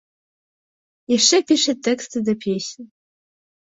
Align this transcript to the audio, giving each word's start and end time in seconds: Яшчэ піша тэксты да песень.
Яшчэ 1.17 1.37
піша 1.53 1.79
тэксты 1.91 2.17
да 2.27 2.33
песень. 2.43 2.87